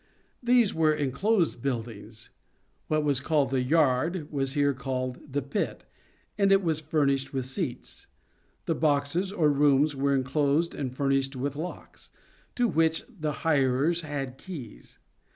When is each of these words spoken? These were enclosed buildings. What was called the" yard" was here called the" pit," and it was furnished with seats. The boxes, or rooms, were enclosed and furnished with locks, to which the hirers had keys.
These 0.41 0.73
were 0.73 0.95
enclosed 0.95 1.61
buildings. 1.61 2.31
What 2.87 3.03
was 3.03 3.19
called 3.19 3.51
the" 3.51 3.61
yard" 3.71 4.31
was 4.31 4.53
here 4.53 4.73
called 4.73 5.19
the" 5.31 5.43
pit," 5.53 5.85
and 6.39 6.51
it 6.51 6.63
was 6.63 6.79
furnished 6.81 7.33
with 7.33 7.45
seats. 7.45 8.07
The 8.65 8.73
boxes, 8.73 9.31
or 9.31 9.51
rooms, 9.51 9.95
were 9.95 10.15
enclosed 10.15 10.73
and 10.73 10.91
furnished 10.91 11.35
with 11.35 11.55
locks, 11.55 12.09
to 12.55 12.67
which 12.67 13.03
the 13.07 13.43
hirers 13.45 14.01
had 14.01 14.39
keys. 14.39 14.97